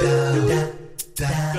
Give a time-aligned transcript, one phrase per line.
[0.00, 0.32] da,
[1.18, 1.49] da, da.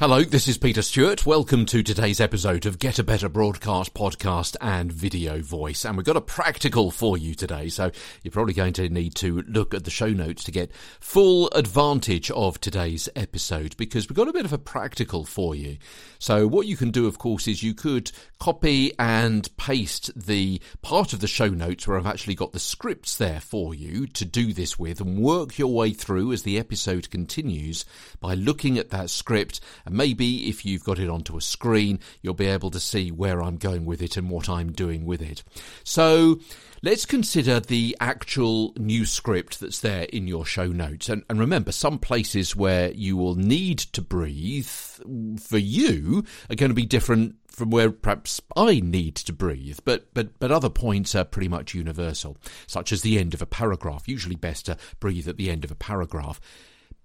[0.00, 1.26] Hello, this is Peter Stewart.
[1.26, 5.84] Welcome to today's episode of Get a Better Broadcast podcast and video voice.
[5.84, 7.90] And we've got a practical for you today, so
[8.22, 12.30] you're probably going to need to look at the show notes to get full advantage
[12.30, 15.76] of today's episode because we've got a bit of a practical for you.
[16.18, 21.12] So what you can do, of course, is you could copy and paste the part
[21.12, 24.54] of the show notes where I've actually got the scripts there for you to do
[24.54, 27.84] this with and work your way through as the episode continues
[28.18, 32.34] by looking at that script and maybe if you've got it onto a screen, you'll
[32.34, 35.42] be able to see where I'm going with it and what I'm doing with it.
[35.82, 36.38] So
[36.80, 41.08] let's consider the actual new script that's there in your show notes.
[41.08, 46.70] And, and remember, some places where you will need to breathe for you are going
[46.70, 51.16] to be different from where perhaps I need to breathe, but, but, but other points
[51.16, 52.36] are pretty much universal,
[52.68, 54.08] such as the end of a paragraph.
[54.08, 56.40] Usually best to breathe at the end of a paragraph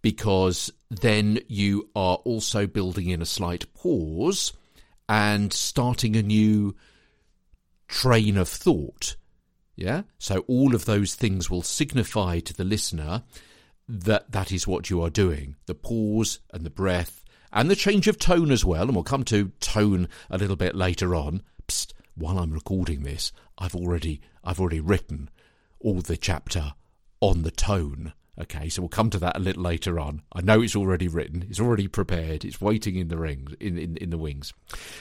[0.05, 4.53] because then you are also building in a slight pause
[5.09, 6.75] and starting a new
[7.87, 9.15] train of thought.
[9.75, 10.03] Yeah?
[10.19, 13.23] So all of those things will signify to the listener
[13.89, 15.55] that that is what you are doing.
[15.65, 18.83] The pause and the breath and the change of tone as well.
[18.83, 21.41] And we'll come to tone a little bit later on.
[21.67, 25.31] Psst, while I'm recording this, I've already I've already written
[25.79, 26.75] all the chapter
[27.21, 28.13] on the tone.
[28.39, 30.21] Okay, so we'll come to that a little later on.
[30.33, 33.95] I know it's already written, it's already prepared, it's waiting in the rings, in, in,
[33.97, 34.53] in the wings.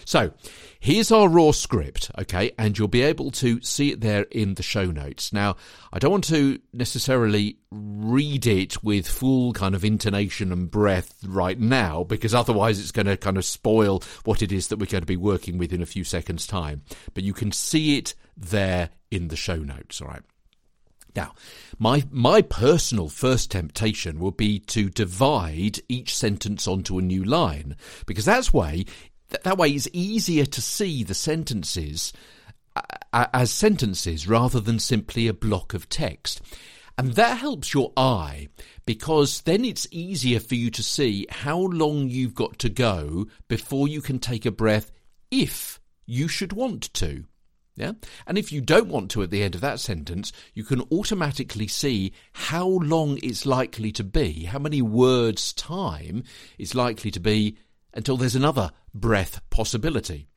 [0.04, 0.32] So
[0.78, 4.62] here's our raw script, okay, and you'll be able to see it there in the
[4.62, 5.32] show notes.
[5.32, 5.56] Now,
[5.92, 11.58] I don't want to necessarily read it with full kind of intonation and breath right
[11.58, 15.02] now, because otherwise it's going to kind of spoil what it is that we're going
[15.02, 16.82] to be working with in a few seconds' time.
[17.14, 20.22] But you can see it there in the show notes, all right?
[21.16, 21.34] Now,
[21.78, 27.76] my my personal first temptation would be to divide each sentence onto a new line
[28.06, 28.84] because that's way
[29.28, 32.12] that, that way it's easier to see the sentences
[32.76, 36.42] uh, as sentences rather than simply a block of text.
[36.96, 38.48] And that helps your eye
[38.86, 43.88] because then it's easier for you to see how long you've got to go before
[43.88, 44.92] you can take a breath
[45.30, 47.24] if you should want to.
[47.76, 47.92] Yeah.
[48.26, 51.66] And if you don't want to at the end of that sentence, you can automatically
[51.66, 56.22] see how long it's likely to be, how many words time
[56.56, 57.58] it's likely to be
[57.92, 60.28] until there's another breath possibility.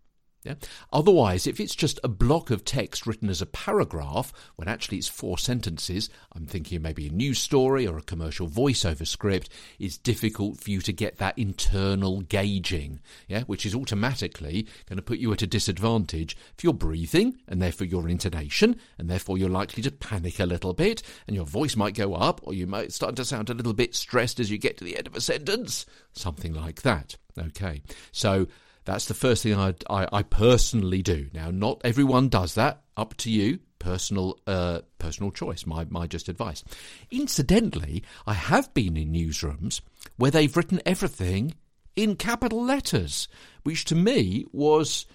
[0.47, 0.55] Yeah?
[0.93, 5.09] Otherwise, if it's just a block of text written as a paragraph, when actually it's
[5.09, 10.61] four sentences, I'm thinking maybe a news story or a commercial voiceover script, it's difficult
[10.61, 15.33] for you to get that internal gauging, yeah, which is automatically going to put you
[15.33, 19.91] at a disadvantage for your breathing and therefore your intonation, and therefore you're likely to
[19.91, 23.25] panic a little bit, and your voice might go up, or you might start to
[23.25, 26.53] sound a little bit stressed as you get to the end of a sentence, something
[26.53, 27.17] like that.
[27.37, 27.81] Okay,
[28.13, 28.47] so
[28.87, 31.27] that's the first thing I, I, I personally do.
[31.33, 32.83] Now, not everyone does that.
[32.95, 33.59] Up to you.
[33.79, 35.65] Personal, uh, personal choice.
[35.65, 36.63] My, my just advice.
[37.11, 39.81] Incidentally, I have been in newsrooms
[40.15, 41.55] where they've written everything
[41.97, 43.27] in capital letters,
[43.63, 45.05] which to me was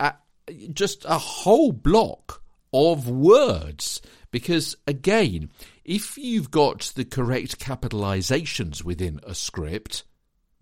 [0.00, 0.14] a,
[0.72, 4.00] just a whole block of words.
[4.30, 5.50] Because again,
[5.84, 10.04] if you've got the correct capitalizations within a script,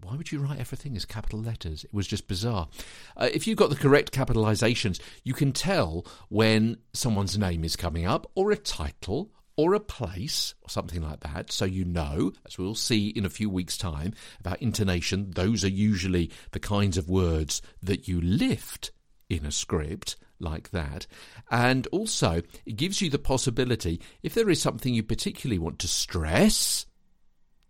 [0.03, 1.85] why would you write everything as capital letters?
[1.85, 2.69] It was just bizarre.
[3.17, 8.07] Uh, if you've got the correct capitalizations, you can tell when someone's name is coming
[8.07, 11.53] up, or a title, or a place, or something like that.
[11.53, 15.31] So you know, as we'll see in a few weeks' time, about intonation.
[15.31, 18.91] Those are usually the kinds of words that you lift
[19.29, 21.07] in a script like that.
[21.51, 25.89] And also, it gives you the possibility, if there is something you particularly want to
[25.89, 26.87] stress,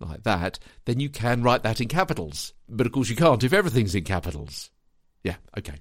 [0.02, 2.52] like that, then you can write that in capitals.
[2.68, 4.70] But of course, you can't if everything's in capitals.
[5.22, 5.76] Yeah, okay.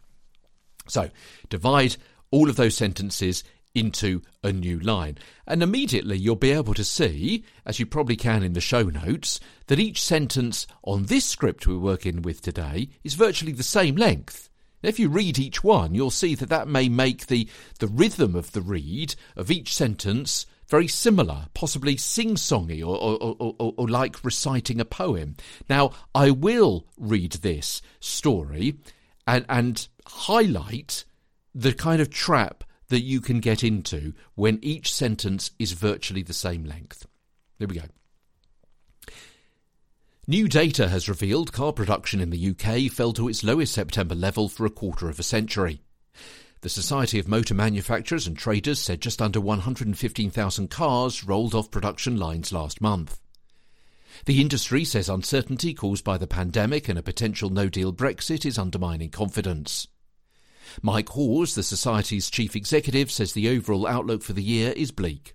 [0.87, 1.09] So
[1.49, 1.97] divide
[2.31, 3.43] all of those sentences
[3.73, 5.17] into a new line.
[5.47, 9.39] And immediately you'll be able to see, as you probably can in the show notes,
[9.67, 14.49] that each sentence on this script we're working with today is virtually the same length.
[14.83, 17.47] If you read each one, you'll see that that may make the,
[17.79, 23.35] the rhythm of the read of each sentence very similar, possibly sing songy or, or,
[23.39, 25.35] or, or, like reciting a poem.
[25.69, 28.77] Now, I will read this story
[29.27, 31.03] and, and highlight
[31.53, 36.33] the kind of trap that you can get into when each sentence is virtually the
[36.33, 37.05] same length.
[37.59, 37.85] There we go.
[40.25, 44.47] New data has revealed car production in the UK fell to its lowest September level
[44.47, 45.81] for a quarter of a century.
[46.61, 52.17] The Society of Motor Manufacturers and Traders said just under 115,000 cars rolled off production
[52.17, 53.19] lines last month.
[54.25, 58.59] The industry says uncertainty caused by the pandemic and a potential no deal Brexit is
[58.59, 59.87] undermining confidence.
[60.83, 65.33] Mike Hawes, the Society's chief executive, says the overall outlook for the year is bleak.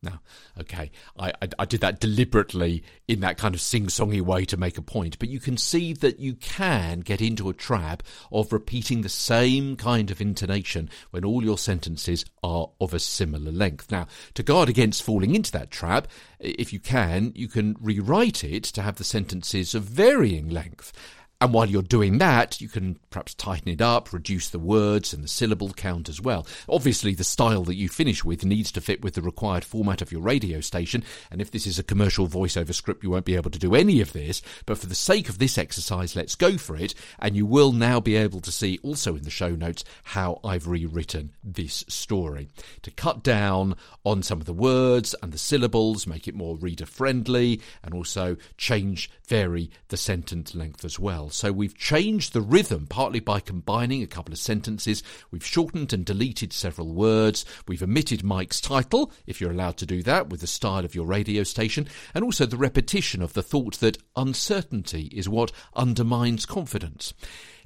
[0.00, 0.20] Now,
[0.60, 4.78] okay, I, I, I, did that deliberately in that kind of sing-songy way to make
[4.78, 9.02] a point, but you can see that you can get into a trap of repeating
[9.02, 13.90] the same kind of intonation when all your sentences are of a similar length.
[13.90, 16.06] Now, to guard against falling into that trap,
[16.38, 20.92] if you can, you can rewrite it to have the sentences of varying length.
[21.40, 25.22] And while you're doing that, you can perhaps tighten it up, reduce the words and
[25.22, 26.44] the syllable count as well.
[26.68, 30.10] Obviously, the style that you finish with needs to fit with the required format of
[30.10, 33.52] your radio station, and if this is a commercial voiceover script, you won't be able
[33.52, 34.42] to do any of this.
[34.66, 38.00] But for the sake of this exercise, let's go for it, and you will now
[38.00, 42.48] be able to see also in the show notes how I've rewritten this story.
[42.82, 46.86] To cut down on some of the words and the syllables, make it more reader
[46.86, 51.27] friendly, and also change, vary the sentence length as well.
[51.30, 55.02] So we've changed the rhythm partly by combining a couple of sentences.
[55.30, 57.44] We've shortened and deleted several words.
[57.66, 61.06] We've omitted Mike's title, if you're allowed to do that, with the style of your
[61.06, 67.14] radio station, and also the repetition of the thought that uncertainty is what undermines confidence.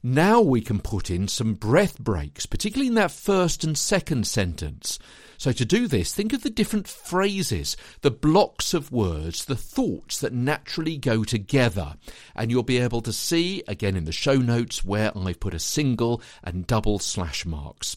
[0.03, 4.99] Now we can put in some breath breaks, particularly in that first and second sentence.
[5.43, 10.21] So, to do this, think of the different phrases, the blocks of words, the thoughts
[10.21, 11.97] that naturally go together.
[12.37, 15.59] And you'll be able to see, again in the show notes, where I've put a
[15.59, 17.97] single and double slash marks.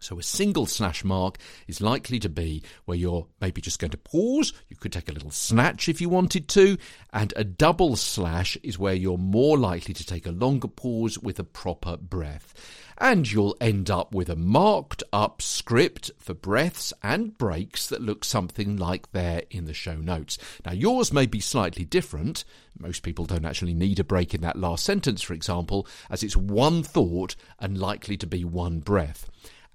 [0.00, 3.96] So a single slash mark is likely to be where you're maybe just going to
[3.96, 4.52] pause.
[4.68, 6.76] You could take a little snatch if you wanted to.
[7.12, 11.38] And a double slash is where you're more likely to take a longer pause with
[11.38, 12.52] a proper breath.
[12.98, 18.24] And you'll end up with a marked up script for breaths and breaks that look
[18.24, 20.38] something like there in the show notes.
[20.64, 22.44] Now yours may be slightly different.
[22.78, 26.36] Most people don't actually need a break in that last sentence, for example, as it's
[26.36, 29.28] one thought and likely to be one breath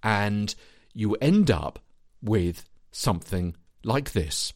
[0.04, 0.54] and
[0.94, 1.80] you end up
[2.22, 4.54] with something like this.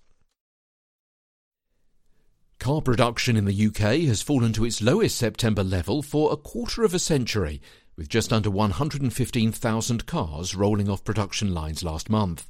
[2.60, 6.84] Car production in the UK has fallen to its lowest September level for a quarter
[6.84, 7.62] of a century,
[7.96, 12.50] with just under 115,000 cars rolling off production lines last month.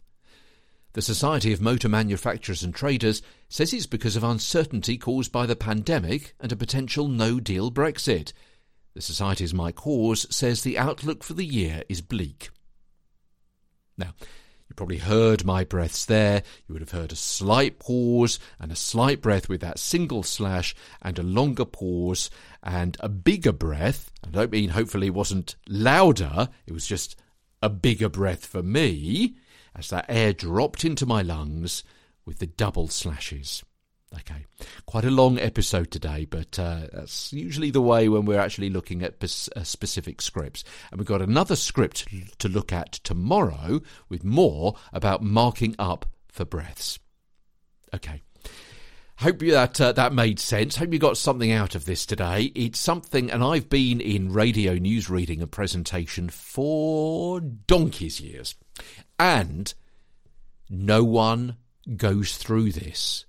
[0.94, 5.56] The Society of Motor Manufacturers and Traders says it's because of uncertainty caused by the
[5.56, 8.32] pandemic and a potential no deal Brexit.
[8.94, 12.50] The Society's Mike Hawes says the outlook for the year is bleak.
[13.98, 14.14] Now,
[14.68, 16.44] you probably heard my breaths there.
[16.68, 20.76] You would have heard a slight pause and a slight breath with that single slash
[21.02, 22.30] and a longer pause
[22.64, 24.12] and a bigger breath.
[24.26, 27.16] I don't mean hopefully it wasn't louder, it was just
[27.62, 29.36] a bigger breath for me
[29.76, 31.84] as that air dropped into my lungs
[32.26, 33.64] with the double slashes.
[34.14, 34.46] Okay,
[34.86, 39.02] quite a long episode today, but uh, that's usually the way when we're actually looking
[39.04, 40.64] at uh, specific scripts.
[40.90, 42.08] And we've got another script
[42.40, 47.00] to look at tomorrow with more about marking up for breaths.
[47.94, 48.22] Okay.
[49.20, 50.76] Hope that uh, that made sense.
[50.76, 52.52] Hope you got something out of this today.
[52.54, 58.56] It's something, and I've been in radio news reading and presentation for donkey's years,
[59.18, 59.74] and
[60.70, 61.56] no one
[61.96, 63.26] goes through this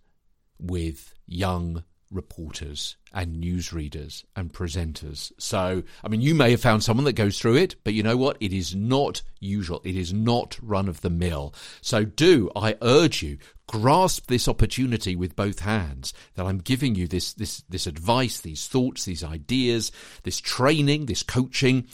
[0.58, 5.32] with young reporters and newsreaders and presenters.
[5.39, 8.17] So, I mean, you may have found someone that goes through it, but you know
[8.17, 8.36] what?
[8.41, 9.81] It is not usual.
[9.84, 11.55] It is not run of the mill.
[11.81, 17.08] So, do I urge you grasp this opportunity with both hands that I'm giving you
[17.08, 19.91] this this this advice, these thoughts, these ideas,
[20.22, 21.86] this training, this coaching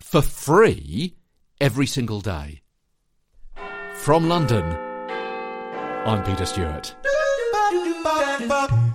[0.00, 1.16] for free
[1.60, 2.62] every single day.
[3.96, 4.64] From London,
[6.06, 6.94] I'm Peter Stewart
[8.38, 8.87] step up.